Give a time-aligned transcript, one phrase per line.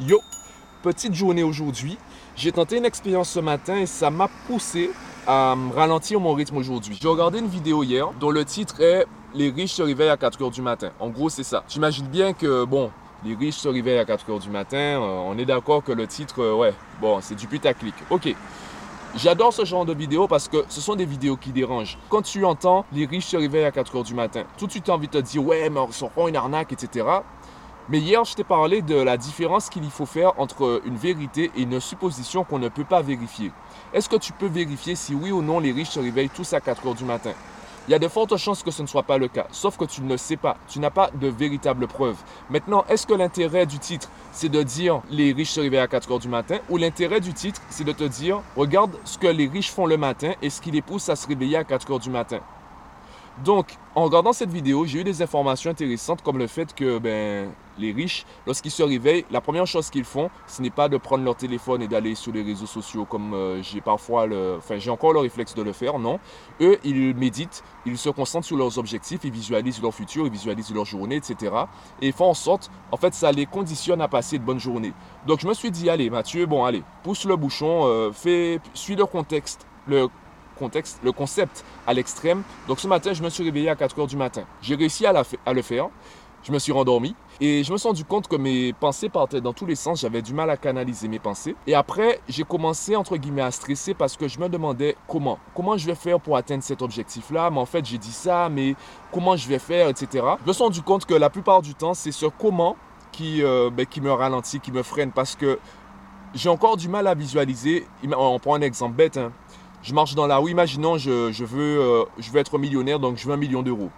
[0.00, 0.22] Yo,
[0.82, 1.98] petite journée aujourd'hui.
[2.34, 4.90] J'ai tenté une expérience ce matin et ça m'a poussé
[5.26, 6.98] à ralentir mon rythme aujourd'hui.
[6.98, 10.42] J'ai regardé une vidéo hier dont le titre est Les riches se réveillent à 4
[10.42, 10.88] heures du matin.
[11.00, 11.64] En gros, c'est ça.
[11.68, 12.90] J'imagine bien que, bon,
[13.26, 14.78] les riches se réveillent à 4 heures du matin.
[14.78, 16.72] Euh, on est d'accord que le titre, euh, ouais,
[17.02, 17.94] bon, c'est du putaclic.
[18.08, 18.34] Ok.
[19.16, 21.98] J'adore ce genre de vidéos parce que ce sont des vidéos qui dérangent.
[22.08, 24.84] Quand tu entends les riches se réveillent à 4 heures du matin, tout de suite
[24.84, 27.04] tu as envie de te dire ouais, mais ils sont une arnaque, etc.
[27.90, 31.62] Mais hier, je t'ai parlé de la différence qu'il faut faire entre une vérité et
[31.62, 33.50] une supposition qu'on ne peut pas vérifier.
[33.92, 36.60] Est-ce que tu peux vérifier si oui ou non les riches se réveillent tous à
[36.60, 37.32] 4 heures du matin?
[37.88, 39.86] Il y a de fortes chances que ce ne soit pas le cas, sauf que
[39.86, 40.56] tu ne le sais pas.
[40.68, 42.16] Tu n'as pas de véritable preuve.
[42.48, 46.12] Maintenant, est-ce que l'intérêt du titre, c'est de dire les riches se réveillent à 4
[46.12, 49.48] heures du matin ou l'intérêt du titre, c'est de te dire regarde ce que les
[49.48, 51.98] riches font le matin et ce qui les pousse à se réveiller à 4 heures
[51.98, 52.38] du matin
[53.44, 57.50] donc, en regardant cette vidéo, j'ai eu des informations intéressantes comme le fait que ben,
[57.78, 61.24] les riches, lorsqu'ils se réveillent, la première chose qu'ils font, ce n'est pas de prendre
[61.24, 64.56] leur téléphone et d'aller sur les réseaux sociaux comme euh, j'ai parfois le...
[64.58, 66.20] Enfin, j'ai encore le réflexe de le faire, non.
[66.60, 70.74] Eux, ils méditent, ils se concentrent sur leurs objectifs, ils visualisent leur futur, ils visualisent
[70.74, 71.54] leur journée, etc.
[72.02, 74.92] Et ils font en sorte, en fait, ça les conditionne à passer de bonnes journées.
[75.26, 78.96] Donc, je me suis dit, allez, Mathieu, bon, allez, pousse le bouchon, euh, fais, suis
[78.96, 80.08] le contexte, le
[81.02, 82.42] le concept à l'extrême.
[82.68, 84.42] Donc ce matin, je me suis réveillé à 4 heures du matin.
[84.62, 85.12] J'ai réussi à,
[85.52, 85.88] le faire.
[86.42, 89.52] Je me suis rendormi et je me suis rendu compte que mes pensées partaient dans
[89.52, 90.00] tous les sens.
[90.00, 91.54] J'avais du mal à canaliser mes pensées.
[91.66, 95.38] Et après, j'ai commencé entre guillemets à stresser parce que je me demandais comment.
[95.54, 97.50] Comment je vais faire pour atteindre cet objectif-là?
[97.50, 98.74] Mais en fait, j'ai dit ça, mais
[99.12, 100.24] comment je vais faire, etc.
[100.42, 102.76] Je me suis rendu compte que la plupart du temps, c'est ce comment
[103.12, 105.58] qui, euh, ben, me ralentit, qui me freine parce que
[106.34, 107.86] j'ai encore du mal à visualiser.
[108.16, 109.16] On prend un exemple bête.
[109.16, 109.32] Hein
[109.82, 113.32] je marche dans la rue, imaginons, je, euh, je veux être millionnaire, donc je veux
[113.32, 113.90] un million d'euros.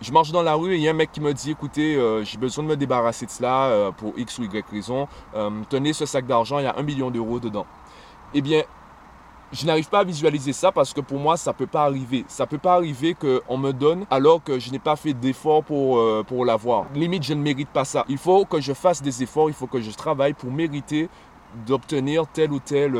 [0.00, 1.96] Je marche dans la rue et il y a un mec qui me dit, écoutez,
[1.96, 5.08] euh, j'ai besoin de me débarrasser de cela euh, pour X ou Y raison.
[5.68, 7.66] tenez ce sac d'argent, il y a un million d'euros dedans.
[8.34, 8.62] Eh bien,
[9.52, 12.24] je n'arrive pas à visualiser ça parce que pour moi, ça ne peut pas arriver.
[12.28, 15.64] Ça ne peut pas arriver qu'on me donne alors que je n'ai pas fait d'efforts
[15.64, 16.86] pour l'avoir.
[16.94, 18.04] Limite, je ne mérite pas ça.
[18.08, 21.08] Il faut que je fasse des efforts, il faut que je travaille pour mériter
[21.66, 22.98] d'obtenir tel ou tel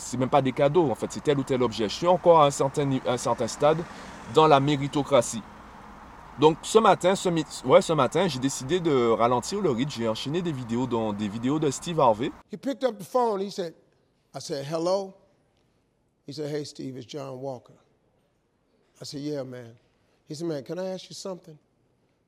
[0.00, 1.88] c'est même pas des cadeaux, en fait, c'est tel ou tel objet.
[1.88, 3.78] Je suis encore à un certain, un certain stade
[4.34, 5.42] dans la méritocratie.
[6.38, 7.28] Donc ce matin, ce,
[7.66, 9.90] ouais, ce matin, j'ai décidé de ralentir le rythme.
[9.90, 12.32] J'ai enchaîné des vidéos dans des vidéos de Steve Harvey.
[12.50, 13.40] He picked up the phone.
[13.40, 13.74] He said,
[14.34, 15.14] I said, hello?
[16.26, 17.74] He said, hey Steve, it's John Walker.
[19.00, 19.74] I said, yeah, man.
[20.28, 21.58] He said, man, can I ask you something?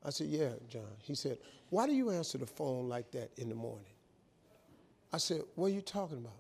[0.05, 0.83] I said, yeah, John.
[1.03, 1.39] He said,
[1.71, 3.87] why do you answer the phone like that in the morning?
[5.13, 6.33] I said, what are you talking about?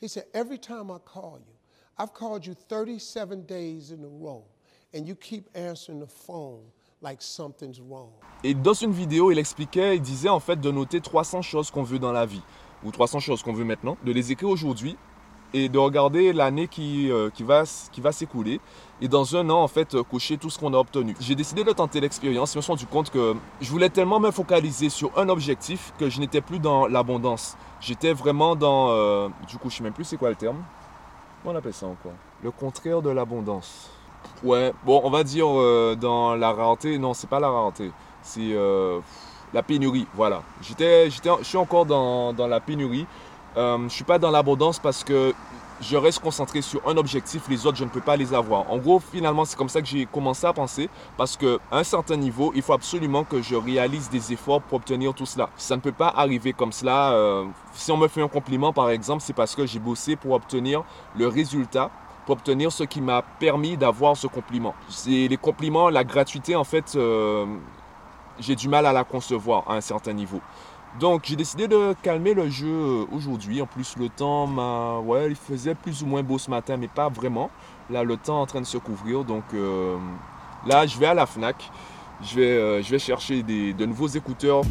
[0.00, 1.54] He said, Every time I call you,
[1.98, 4.44] I've called you 37 days in a row,
[4.94, 6.62] and you keep answering the phone
[7.02, 8.10] like something's wrong.
[8.42, 11.82] Et dans une vidéo, il expliquait, il disait en fait de noter 300 choses qu'on
[11.82, 12.42] veut dans la vie,
[12.82, 14.96] ou 300 choses qu'on veut maintenant, de les écrire aujourd'hui
[15.52, 18.60] et de regarder l'année qui, euh, qui va, qui va s'écouler
[19.00, 21.16] et dans un an, en fait, euh, coucher tout ce qu'on a obtenu.
[21.20, 22.52] J'ai décidé de tenter l'expérience.
[22.52, 26.08] Je me suis rendu compte que je voulais tellement me focaliser sur un objectif que
[26.08, 27.56] je n'étais plus dans l'abondance.
[27.80, 28.90] J'étais vraiment dans...
[28.90, 30.62] Euh, du coup, je ne sais même plus c'est quoi le terme.
[31.42, 32.12] Comment on appelle ça encore?
[32.42, 33.90] Le contraire de l'abondance.
[34.44, 35.46] Ouais, bon, on va dire
[35.96, 36.98] dans la rareté.
[36.98, 37.90] Non, c'est pas la rareté.
[38.22, 38.54] C'est
[39.52, 40.42] la pénurie, voilà.
[40.60, 43.06] J'étais, je suis encore dans, dans la pénurie.
[43.56, 45.34] Euh, je ne suis pas dans l'abondance parce que
[45.80, 48.70] je reste concentré sur un objectif, les autres, je ne peux pas les avoir.
[48.70, 52.16] En gros, finalement, c'est comme ça que j'ai commencé à penser parce qu'à un certain
[52.16, 55.48] niveau, il faut absolument que je réalise des efforts pour obtenir tout cela.
[55.56, 57.12] Ça ne peut pas arriver comme cela.
[57.12, 60.32] Euh, si on me fait un compliment, par exemple, c'est parce que j'ai bossé pour
[60.32, 60.84] obtenir
[61.16, 61.90] le résultat
[62.26, 64.74] pour obtenir ce qui m'a permis d'avoir ce compliment.
[64.88, 67.46] C'est les compliments, la gratuité, en fait, euh,
[68.38, 70.40] j'ai du mal à la concevoir à un certain niveau.
[70.98, 73.62] Donc j'ai décidé de calmer le jeu euh, aujourd'hui.
[73.62, 74.98] En plus le temps m'a...
[74.98, 77.50] Ouais, il faisait plus ou moins beau ce matin, mais pas vraiment.
[77.90, 79.24] Là le temps est en train de se couvrir.
[79.24, 79.96] Donc euh,
[80.66, 81.70] là je vais à la FNAC.
[82.22, 84.62] Je vais, euh, chercher de nouveaux écouteurs.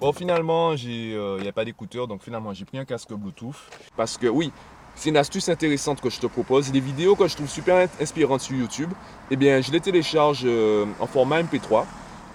[0.00, 3.56] Bon, finalement, il n'y a pas d'écouteurs, donc finalement, j'ai pris un casque Bluetooth.
[3.96, 4.52] Parce que oui,
[4.98, 6.72] c'est une astuce intéressante que je te propose.
[6.72, 8.90] Les vidéos que je trouve super inspirantes sur YouTube,
[9.30, 11.84] eh bien, je les télécharge euh, en format MP3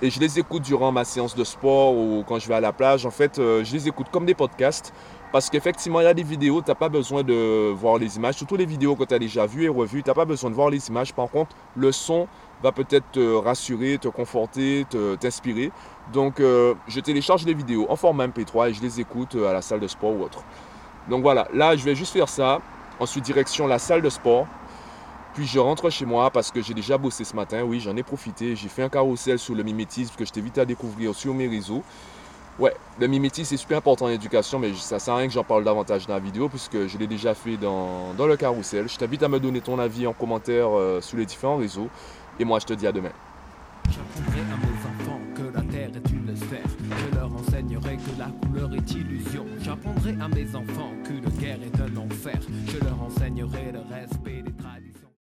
[0.01, 2.71] et je les écoute durant ma séance de sport ou quand je vais à la
[2.71, 3.05] plage.
[3.05, 4.93] En fait, euh, je les écoute comme des podcasts
[5.33, 8.35] parce qu'effectivement, il y a des vidéos, tu n'as pas besoin de voir les images.
[8.35, 10.55] Surtout les vidéos que tu as déjà vues et revues, tu n'as pas besoin de
[10.55, 11.13] voir les images.
[11.13, 12.29] Par contre, le son
[12.61, 14.85] va peut-être te rassurer, te conforter,
[15.19, 15.69] t'inspirer.
[16.13, 19.61] Donc, euh, je télécharge les vidéos en format MP3 et je les écoute à la
[19.61, 20.45] salle de sport ou autre.
[21.09, 22.61] Donc voilà, là je vais juste faire ça.
[22.99, 24.47] Ensuite direction la salle de sport.
[25.33, 27.63] Puis je rentre chez moi parce que j'ai déjà bossé ce matin.
[27.63, 28.55] Oui, j'en ai profité.
[28.55, 31.83] J'ai fait un carrousel sur le mimétisme que je t'invite à découvrir sur mes réseaux.
[32.59, 35.43] Ouais, le mimétisme c'est super important en éducation, mais ça sert à rien que j'en
[35.43, 38.87] parle davantage dans la vidéo puisque je l'ai déjà fait dans, le carrousel.
[38.87, 41.89] Je t'invite à me donner ton avis en commentaire euh, sur les différents réseaux.
[42.39, 43.11] Et moi, je te dis à demain.
[50.05, 52.39] À mes enfants que la guerre est un enfer.